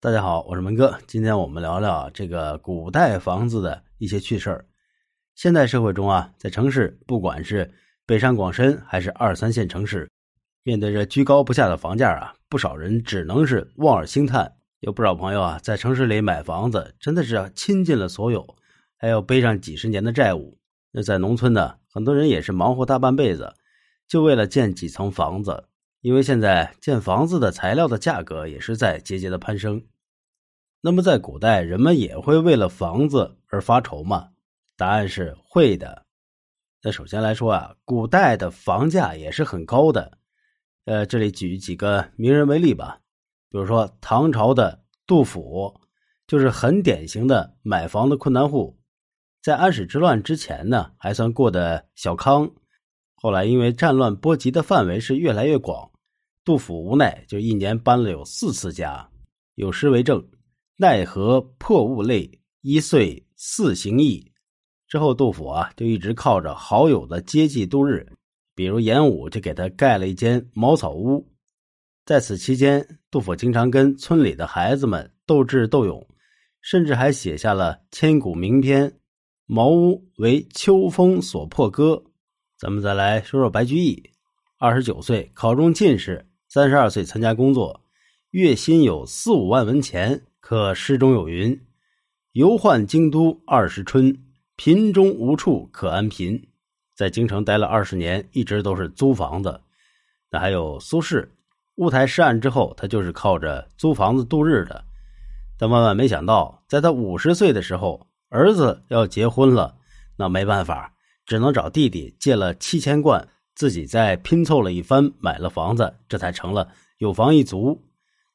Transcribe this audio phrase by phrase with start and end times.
[0.00, 0.96] 大家好，我是文哥。
[1.08, 4.64] 今天我们聊聊这个古代房子的一些趣事儿。
[5.34, 7.68] 现代社会中啊，在城市，不管是
[8.06, 10.08] 北上广深还是二三线城市，
[10.62, 14.52] 面对着居高不下的房价啊，不少人只能是望而兴叹。
[14.78, 18.54] 有不少朋友啊，在城市里买房子，真的是要倾尽了所有，
[18.96, 20.60] 还要背上几十年的债务。
[20.92, 23.52] 那在农村呢，很多人也是忙活大半辈子，
[24.06, 25.67] 就为了建几层房子。
[26.00, 29.84] 因为现在建房子的材料的价格也是在节节的攀升，
[30.80, 34.30] 那么在古代人们也会为了房子而发愁吗？
[34.76, 36.06] 答案是会的。
[36.82, 40.18] 那首先来说啊，古代的房价也是很高的。
[40.84, 43.00] 呃，这里举几个名人为例吧，
[43.50, 45.80] 比如说唐朝的杜甫，
[46.28, 48.78] 就是很典型的买房的困难户，
[49.42, 52.48] 在安史之乱之前呢，还算过得小康。
[53.16, 55.90] 后来因为战乱波及的范围是越来越广，
[56.48, 59.06] 杜甫无奈就一年搬了有四次家。
[59.56, 60.26] 有诗为证
[60.80, 64.32] ：“奈何破物类，一岁四行役。”
[64.88, 68.10] 之后，杜甫啊就一直靠着好友的接济度日，
[68.54, 71.30] 比如严武就给他盖了一间茅草屋。
[72.06, 76.02] 在此期间，杜甫经常跟村里的孩子们斗智斗勇，
[76.62, 78.88] 甚至还写下了千古名篇
[79.44, 82.02] 《茅屋为秋风所破歌》。
[82.56, 84.02] 咱们再来说说白居易，
[84.56, 87.82] 二十九岁考中进士，三十二岁参加工作，
[88.30, 90.22] 月薪有四五万文钱。
[90.40, 91.60] 可诗中有云
[92.32, 94.16] ：“游宦京都二十春，
[94.56, 96.42] 贫中无处可安贫。”
[96.96, 99.60] 在京城待了二十年，一直都是租房子。
[100.30, 101.28] 那还有苏轼，
[101.74, 104.82] 乌台诗案之后，他就是靠着租房子度日的。
[105.58, 109.76] 但万万没想到，在他五十岁的时候，儿子要结婚了，
[110.16, 110.94] 那没办法。
[111.26, 113.28] 只能找弟弟借了七千贯，
[113.58, 117.76] 自己再拼凑了一番，买了房子，这才成了有房一族。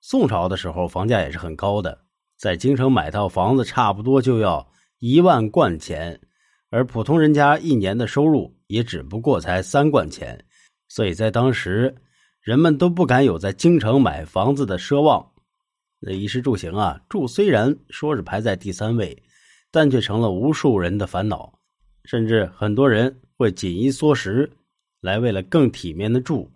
[0.00, 1.96] 宋朝的时候，房价也是很高的，
[2.36, 6.20] 在京城买套房子差不多就要一万贯钱，
[6.68, 10.44] 而普通人家一年的收入也只不过才三贯钱，
[10.88, 11.94] 所以在当时，
[12.40, 15.24] 人们都不敢有在京城买房子的奢望。
[16.00, 19.16] 那衣食住行啊，住虽然说是排在第三位，
[19.70, 21.56] 但却成了无数人的烦恼。
[22.02, 24.50] 甚至很多人会紧衣缩食，
[25.04, 26.50] 来为了更体面的住。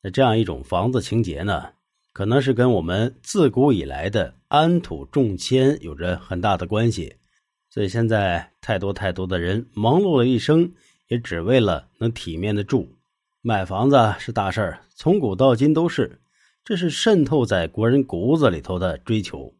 [0.00, 1.70] 那这样一种房子情节呢，
[2.12, 7.16] 可能是跟我们自古以来的安土重迁有着很大的关系。
[7.68, 10.72] 所以现在太多太多的人忙碌了一生，
[11.08, 12.96] 也只为了能体面的住。
[13.42, 16.20] 买房子是大事儿，从古到今都是，
[16.64, 19.52] 这是渗透在国人骨子里头的追求。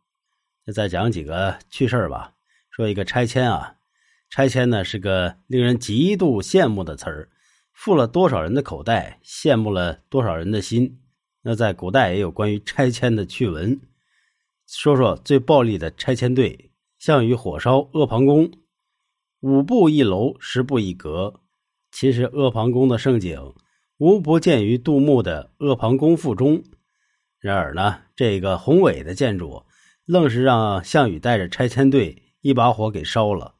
[0.72, 2.32] 再讲几个趣事儿吧，
[2.70, 3.74] 说一个拆迁啊。
[4.28, 7.28] 拆迁呢是个令人极度羡慕的词儿，
[7.82, 11.00] 富了多少人的口袋，羡慕了多少人的心。
[11.40, 13.80] 那在古代也有关于拆迁的趣闻，
[14.66, 18.52] 说说最暴力的拆迁队：项羽火烧阿房宫，
[19.40, 21.40] 五步一楼，十步一阁。
[21.90, 23.54] 其实阿房宫的盛景
[23.96, 26.62] 无不见于杜牧的《阿房宫赋》中。
[27.38, 29.64] 然而呢，这个宏伟的建筑，
[30.04, 33.54] 愣是让项羽带着拆迁队一把火给烧了。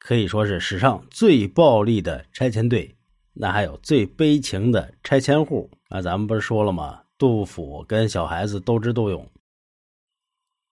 [0.00, 2.96] 可以说是史上最暴力的拆迁队，
[3.34, 5.70] 那还有最悲情的拆迁户。
[5.88, 7.02] 那咱们不是说了吗？
[7.18, 9.30] 杜甫跟小孩子斗智斗勇。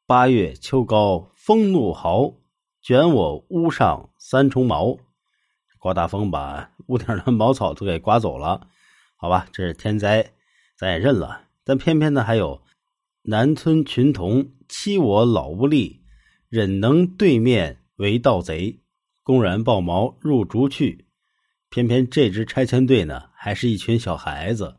[0.06, 2.34] 八月秋高风怒号，
[2.82, 4.98] 卷我屋上三重茅。
[5.78, 8.66] 刮大风把屋顶的茅草都给刮走了，
[9.16, 10.32] 好吧，这是天灾，
[10.76, 11.42] 咱也认了。
[11.64, 12.60] 但偏偏呢，还有
[13.22, 16.00] 南村群童欺我老屋吏，
[16.48, 18.80] 忍能对面为盗贼。
[19.22, 21.06] 公然抱茅入竹去，
[21.70, 24.74] 偏偏这支拆迁队呢，还是一群小孩子，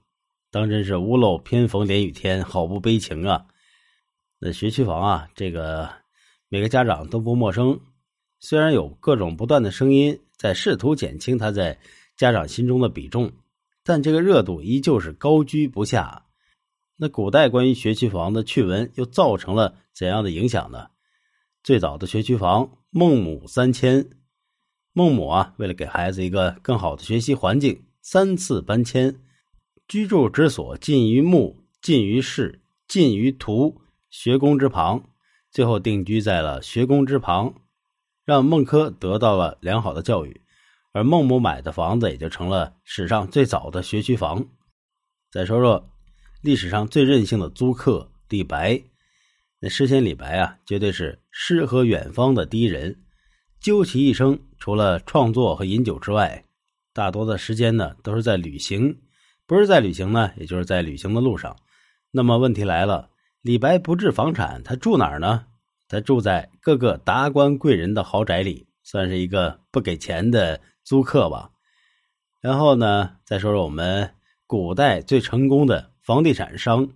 [0.52, 3.46] 当真是屋漏偏逢连雨天，好不悲情啊！
[4.40, 5.90] 那学区房啊，这个
[6.50, 7.80] 每个家长都不陌生，
[8.42, 11.80] 虽然有各种不断的声音在试图减轻它在
[12.18, 13.32] 家长心中的比重，
[13.86, 16.26] 但这个热度依旧是高居不下。
[16.98, 20.90] 那古代关于学区房的趣闻又造成了怎样的影响呢？
[21.64, 24.10] 最早的学区房，孟母三迁。
[24.94, 29.22] 孟母啊，为了给孩子一个更好的学习环境，三次搬迁，
[29.88, 35.02] 居住之所近于墓，近于室，近于图，学宫之旁，
[35.50, 37.54] 最后定居在了学宫之旁，
[38.26, 40.42] 让孟轲得到了良好的教育，
[40.92, 44.46] 而孟母买的房子也就成了史上最早的学区房。
[45.32, 45.90] 再说说
[46.42, 48.82] 历史上最任性的租客李白，
[49.62, 53.06] 那诗仙李白啊，绝对是诗和远方的第一人。
[53.62, 56.44] 究其一生，除了创作和饮酒之外，
[56.94, 58.98] 大多的时间呢都是在旅行。
[59.46, 61.56] 不是在旅行呢，也就是在旅行的路上。
[62.10, 63.12] 那么问题来了，
[63.44, 65.46] 李白不置房产，他住哪儿呢？
[65.88, 71.52] 他住在各个达官贵人的豪宅里，算是一个不给钱的租客吧。
[72.40, 74.12] 然后呢，再说说我们
[74.48, 76.90] 古代最成功的房地产商。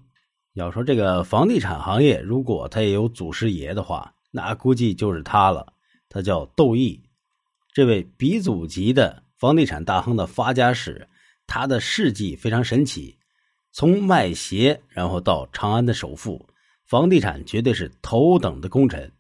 [0.54, 5.75] 要说这个房地产行业，如果他也有祖师爷的话，那估计就是他了。
[6.16, 6.98] 他叫窦毅，
[7.74, 11.10] 这位鼻祖级的房地产大亨的发家史，
[11.46, 13.18] 他的事迹非常神奇。
[13.74, 16.48] 从卖鞋，然后到长安的首富，
[16.86, 19.12] 房地产绝对是头等的功臣。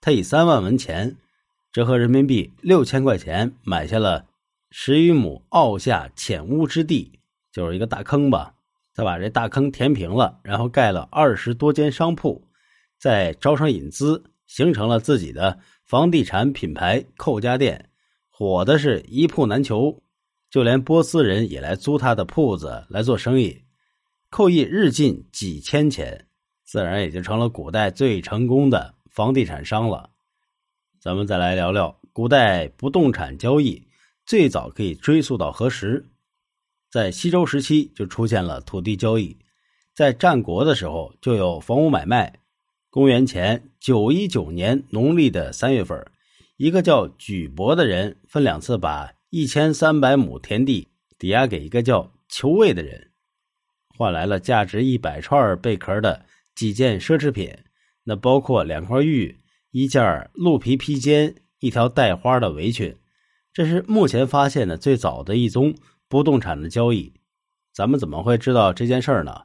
[0.00, 1.16] 他以三万文钱，
[1.72, 4.24] 折合人民币六千块钱，买下了
[4.70, 7.18] 十余亩奥下浅屋之地，
[7.50, 8.54] 就是一个大坑吧。
[8.94, 12.40] 他把这大坑填平了，然后盖了二十多间商铺，
[13.00, 17.90] 再招商引资，形成了自己的房地产品牌寇家店，
[18.28, 20.02] 火的是一铺难求，
[20.50, 23.62] 就连波斯人也来租他的铺子来做生意。
[24.30, 26.26] 寇毅日进几千钱，
[26.64, 30.10] 自然也就成了古代最成功的房地产商了。
[31.00, 33.86] 咱们再来聊聊古代不动产交易，
[34.24, 36.04] 最早可以追溯到何时？
[36.90, 39.36] 在西周时期就出现了土地交易，
[39.94, 42.40] 在战国的时候就有房屋买卖。
[42.96, 46.02] 公元前九一九年农历的三月份，
[46.56, 50.88] 一个叫举伯的人分两次把一千三百亩田地
[51.18, 53.10] 抵押给一个叫裘卫的人。
[53.98, 57.54] 换来了价值一百串贝壳的几件奢侈品，
[58.02, 59.40] 那包括两块玉、
[59.72, 62.96] 一件鹿皮披肩、一条带花的围裙。
[63.52, 65.74] 这是目前发现的最早的一宗
[66.08, 67.12] 不动产的交易。
[67.74, 69.42] 咱们怎么会知道这件事儿呢？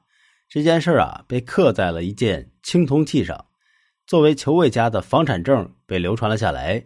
[0.53, 3.45] 这件事啊，被刻在了一件青铜器上，
[4.05, 6.85] 作为裘卫家的房产证被流传了下来。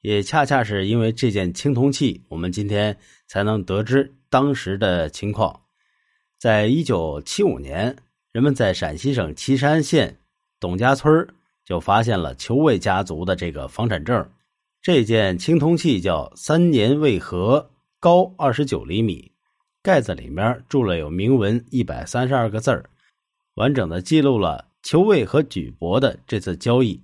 [0.00, 5.60] 也恰恰是因为这件青铜器，我们今天才能得知当时的情况。
[6.38, 7.94] 在一九七五年，
[8.32, 10.18] 人们在陕西省岐山县
[10.58, 11.28] 董家村
[11.66, 14.26] 就发现了裘卫家族的这个房产证。
[14.80, 17.70] 这件青铜器叫三年未合，
[18.00, 19.30] 高二十九厘米，
[19.82, 22.88] 盖子里面铸了有铭文一百三十二个字儿
[23.54, 27.00] 完整的记录了裘卫和举伯的这次交易。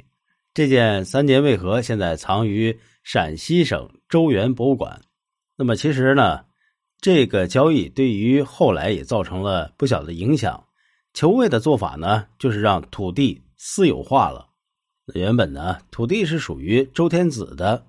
[0.54, 5.00] 这件三年未合现在藏于陕西省周原博物馆。
[5.56, 6.44] 那么其实呢？
[7.00, 10.64] 这个交易对于后来也造成了不小的影响。
[11.14, 14.48] 求卫的做法呢，就是让土地私有化了。
[15.14, 17.86] 原本呢，土地是属于周天子的，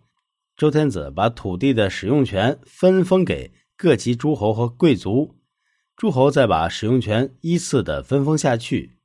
[0.56, 5.34] 周天子把土地的使用权分封给各级诸侯和贵族，
[6.00, 8.96] 诸侯再把使用权依次的分封下去。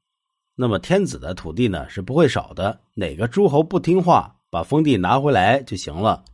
[0.54, 2.78] 那么天子的土地呢，是不会少的。
[2.94, 6.24] 哪个诸侯不听话，把封地拿回来就行了。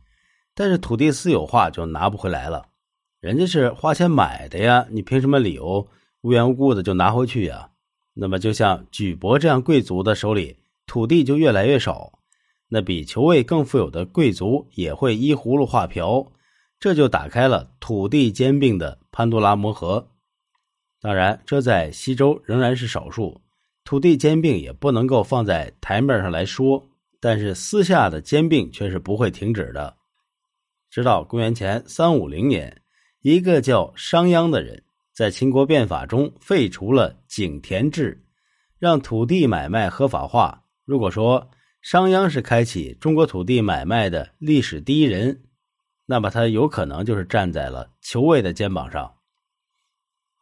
[0.53, 2.67] 但是土地私有化就拿不回来了。
[3.21, 5.87] 人家是花钱买的呀，你凭什么理由
[6.21, 7.71] 无缘无故的就拿回去呀？
[8.13, 12.19] 那么，就像举伯这样贵族的手里土地就越来越少，
[12.67, 16.31] 那比裘卫更富有的贵族也会依葫芦画瓢，
[16.79, 20.09] 这就打开了土地兼并的潘多拉魔盒。
[21.01, 23.41] 当然，这在西周仍然是少数，
[23.83, 26.87] 土地兼并也不能够放在台面上来说，
[27.19, 29.97] 但是私下的兼并却是不会停止的，
[30.91, 32.83] 直到公元前三五零年。
[33.21, 38.23] 一个叫商鞅的人，在秦国变法中废除了井田制，
[38.77, 40.63] 让土地买卖合法化。
[40.85, 41.49] 如果说
[41.81, 45.43] 商鞅是开启中国土地买卖的历史第一人，
[46.05, 49.11] 那么他有可能就是站在了裘卫的肩膀上。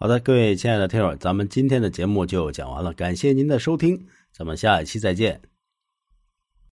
[0.01, 5.41] 好的，各位亲爱的听友，咱们今天的节目就讲完了，感谢您的收听，咱们下一期再见。